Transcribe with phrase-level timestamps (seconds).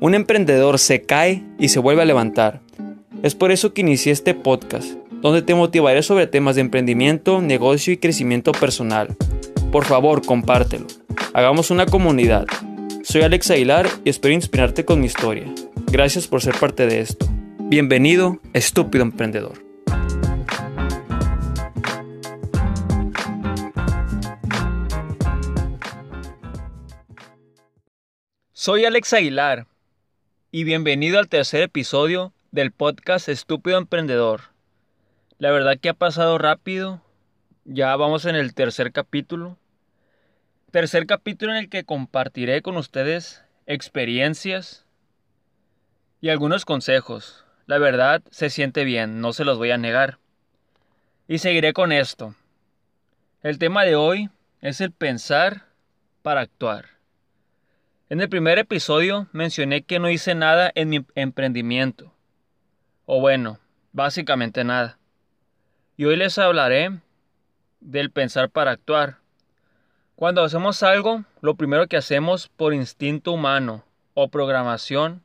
[0.00, 2.60] Un emprendedor se cae y se vuelve a levantar.
[3.24, 7.92] Es por eso que inicié este podcast, donde te motivaré sobre temas de emprendimiento, negocio
[7.92, 9.16] y crecimiento personal.
[9.72, 10.86] Por favor, compártelo.
[11.34, 12.46] Hagamos una comunidad.
[13.02, 15.52] Soy Alex Aguilar y espero inspirarte con mi historia.
[15.90, 17.26] Gracias por ser parte de esto.
[17.58, 19.64] Bienvenido, estúpido emprendedor.
[28.52, 29.66] Soy Alex Aguilar
[30.50, 34.44] y bienvenido al tercer episodio del podcast Estúpido Emprendedor.
[35.38, 37.02] La verdad que ha pasado rápido,
[37.66, 39.58] ya vamos en el tercer capítulo.
[40.70, 44.86] Tercer capítulo en el que compartiré con ustedes experiencias
[46.22, 47.44] y algunos consejos.
[47.66, 50.18] La verdad se siente bien, no se los voy a negar.
[51.26, 52.34] Y seguiré con esto.
[53.42, 54.30] El tema de hoy
[54.62, 55.66] es el pensar
[56.22, 56.97] para actuar.
[58.10, 62.14] En el primer episodio mencioné que no hice nada en mi emprendimiento.
[63.04, 63.58] O bueno,
[63.92, 64.98] básicamente nada.
[65.98, 67.00] Y hoy les hablaré
[67.80, 69.18] del pensar para actuar.
[70.16, 73.84] Cuando hacemos algo, lo primero que hacemos por instinto humano
[74.14, 75.22] o programación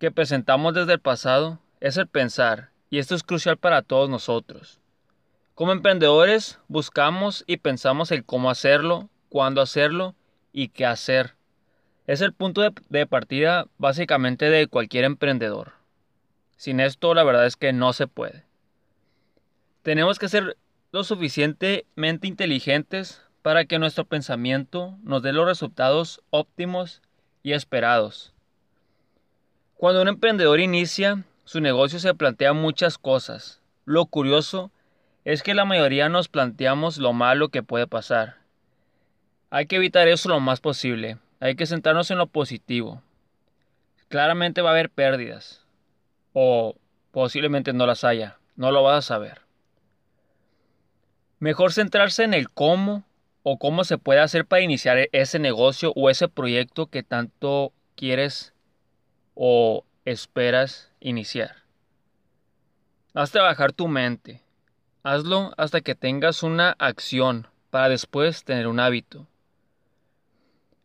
[0.00, 4.80] que presentamos desde el pasado es el pensar, y esto es crucial para todos nosotros.
[5.54, 10.16] Como emprendedores buscamos y pensamos el cómo hacerlo, cuándo hacerlo
[10.52, 11.36] y qué hacer.
[12.06, 15.72] Es el punto de, partida básicamente de cualquier emprendedor.
[16.56, 18.44] Sin esto la verdad es que no se puede.
[19.82, 20.56] Tenemos que ser
[20.92, 27.00] lo suficientemente inteligentes para que nuestro pensamiento nos dé los resultados óptimos
[27.42, 28.34] y esperados.
[29.74, 33.60] Cuando un emprendedor inicia, su negocio se plantea muchas cosas.
[33.86, 34.70] Lo curioso
[35.24, 38.36] es que la mayoría nos planteamos lo malo que puede pasar.
[39.48, 41.18] Hay que evitar eso lo más posible.
[41.40, 43.02] Hay que centrarnos en lo positivo.
[44.08, 45.66] Claramente va a haber pérdidas.
[46.34, 46.76] O
[47.10, 48.38] posiblemente no las haya.
[48.56, 49.40] No lo vas a saber.
[51.38, 53.04] Mejor centrarse en el cómo
[53.42, 58.52] o cómo se puede hacer para iniciar ese negocio o ese proyecto que tanto quieres
[59.34, 61.56] o esperas iniciar.
[63.14, 64.42] Haz trabajar tu mente.
[65.02, 69.26] Hazlo hasta que tengas una acción para después tener un hábito.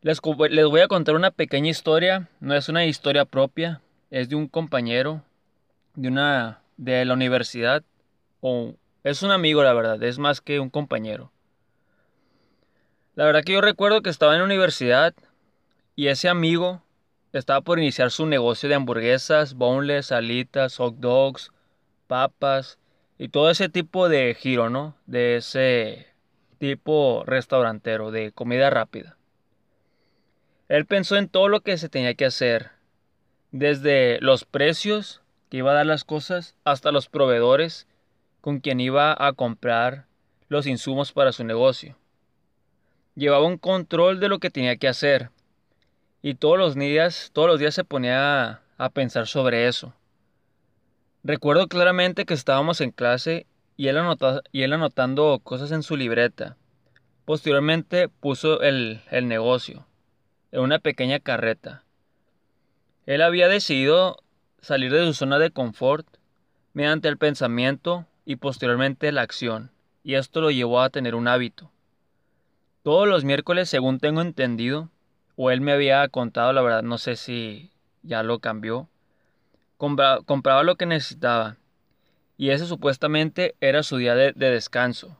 [0.06, 4.48] Les, voy a contar una pequeña historia, no es una historia propia, es de un
[4.48, 5.24] compañero
[5.96, 7.84] de una de la universidad
[8.40, 11.32] o es un amigo la verdad, es más que un compañero.
[13.16, 15.16] La verdad que yo recuerdo que estaba en la universidad
[15.96, 16.84] y ese amigo
[17.34, 21.52] estaba por iniciar su negocio de hamburguesas, boneless, alitas, hot dogs,
[22.06, 22.78] papas
[23.18, 24.96] y todo ese tipo de giro, ¿no?
[25.08, 26.10] De ese
[26.60, 29.18] tipo restaurantero, de comida rápida.
[30.68, 32.72] Él pensó en todo lo que se tenía que hacer,
[33.52, 37.88] desde los precios que iba a dar las cosas hasta los proveedores
[38.42, 40.08] con quien iba a comprar
[40.50, 41.96] los insumos para su negocio.
[43.14, 45.30] Llevaba un control de lo que tenía que hacer
[46.24, 49.94] y todos los días, todos los días se ponía a, pensar sobre eso.
[51.24, 53.46] Recuerdo claramente que estábamos en clase
[53.78, 53.98] y él,
[54.52, 56.58] y él anotando cosas en su libreta.
[57.24, 59.86] Posteriormente puso el, el negocio
[60.52, 61.84] en una pequeña carreta.
[63.06, 64.18] Él había decidido
[64.62, 66.08] salir de su zona de confort
[66.74, 69.72] mediante el pensamiento y posteriormente la acción,
[70.04, 71.72] y esto lo llevó a tener un hábito.
[72.84, 74.90] Todos los miércoles, según tengo entendido,
[75.36, 78.90] o él me había contado, la verdad no sé si ya lo cambió,
[79.78, 81.58] compraba lo que necesitaba,
[82.38, 85.18] y ese supuestamente era su día de descanso.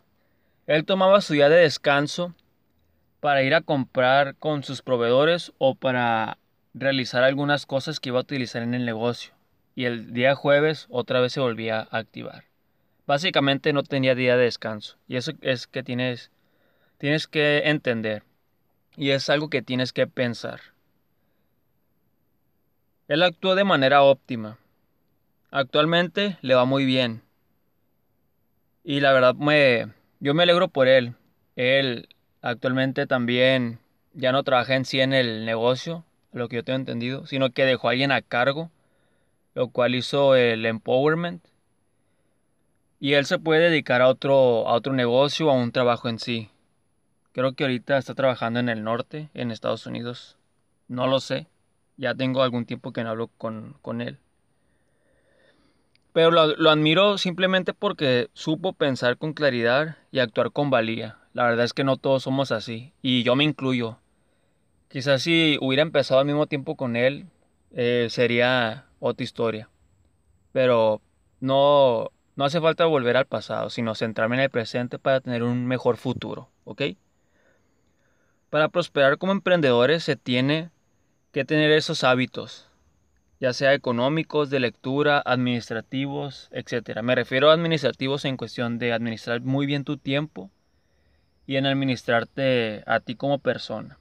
[0.68, 2.34] Él tomaba su día de descanso
[3.20, 6.38] para ir a comprar con sus proveedores o para
[6.74, 9.34] realizar algunas cosas que iba a utilizar en el negocio.
[9.76, 12.46] Y el día jueves otra vez se volvía a activar.
[13.08, 14.98] Básicamente no tenía día de descanso.
[15.08, 16.32] Y eso es que tienes,
[16.98, 18.24] tienes que entender.
[18.98, 20.62] Y es algo que tienes que pensar.
[23.08, 24.58] Él actuó de manera óptima.
[25.52, 27.22] Actualmente le va muy bien.
[28.84, 31.16] Y la verdad me, yo me alegro por él.
[31.56, 32.10] Él
[32.46, 33.80] Actualmente también
[34.14, 37.66] ya no trabaja en sí en el negocio, lo que yo tengo entendido, sino que
[37.66, 38.70] dejó a alguien a cargo,
[39.56, 41.44] lo cual hizo el empowerment.
[43.00, 46.52] Y él se puede dedicar a otro, a otro negocio a un trabajo en sí.
[47.32, 50.38] Creo que ahorita está trabajando en el norte, en Estados Unidos.
[50.88, 51.48] No lo sé.
[51.98, 54.20] Ya tengo algún tiempo que no hablo con, con él.
[56.14, 61.18] Pero lo, lo, admiro simplemente porque supo pensar con claridad y actuar con valía.
[61.36, 62.94] La verdad es que no todos somos así.
[63.02, 64.00] Y yo me incluyo.
[64.88, 67.26] Quizás si hubiera empezado al mismo tiempo con él,
[67.72, 69.70] eh, sería otra historia.
[70.54, 71.02] Pero
[71.42, 75.68] no, no hace falta volver al pasado, sino centrarme en el presente para tener un
[75.68, 76.84] mejor futuro, ¿ok?
[78.50, 80.70] Para prosperar como emprendedores se tiene
[81.34, 82.70] que tener esos hábitos,
[83.42, 87.02] ya sea económicos, de lectura, administrativos, etc.
[87.02, 90.50] Me refiero a administrativos en cuestión de administrar muy bien tu tiempo
[91.48, 93.98] y en administrarte a ti como persona.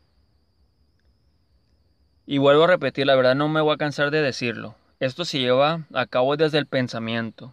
[2.27, 4.77] Y vuelvo a repetir, la verdad no me voy a cansar de decirlo.
[4.99, 7.53] Esto se lleva a cabo desde el pensamiento.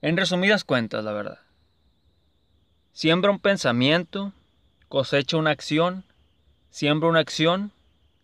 [0.00, 1.38] En resumidas cuentas, la verdad.
[2.92, 4.32] Siembra un pensamiento,
[4.88, 6.04] cosecha una acción,
[6.70, 7.72] siembra una acción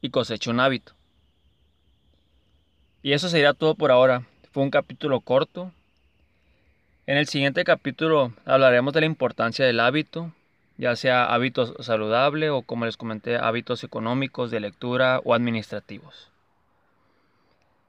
[0.01, 0.95] y cosecha un hábito.
[3.03, 4.27] Y eso sería todo por ahora.
[4.53, 5.73] Fue un capítulo corto.
[7.05, 10.33] En el siguiente capítulo hablaremos de la importancia del hábito,
[10.79, 16.31] ya sea hábitos saludables o como les comenté, hábitos económicos, de lectura o administrativos.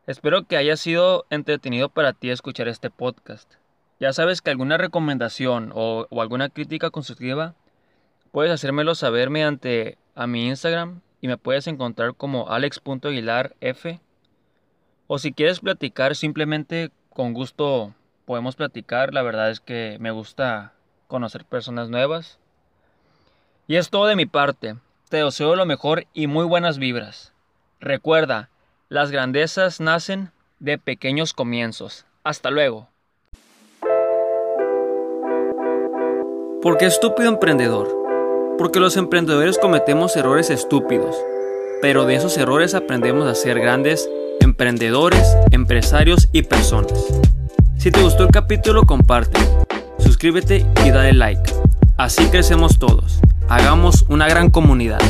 [0.08, 3.54] Espero que haya sido entretenido para ti escuchar este podcast.
[4.00, 7.54] Ya sabes que alguna recomendación o, alguna crítica constructiva
[8.32, 13.54] puedes hacérmelo saber mediante a mi Instagram y me puedes encontrar como alex.aguilarf.
[15.06, 17.94] O si quieres platicar, simplemente con gusto
[18.26, 19.14] podemos platicar.
[19.14, 20.74] La verdad es que me gusta
[21.08, 22.40] conocer personas nuevas.
[23.68, 24.76] Y es todo de mi parte.
[25.10, 27.34] Te deseo lo mejor y muy buenas vibras.
[27.80, 28.50] Recuerda,
[28.90, 32.06] las grandezas nacen de pequeños comienzos.
[32.24, 32.88] Hasta luego.
[36.62, 37.94] ¿Por qué estúpido emprendedor?
[38.58, 41.16] Porque los emprendedores cometemos errores estúpidos,
[41.82, 44.10] pero de esos errores aprendemos a ser grandes
[44.40, 47.06] emprendedores, empresarios y personas.
[47.84, 49.38] Si te gustó el capítulo, comparte,
[50.00, 51.54] suscríbete y dale like.
[51.98, 53.20] Así crecemos todos.
[53.50, 55.02] Hagamos una gran comunidad.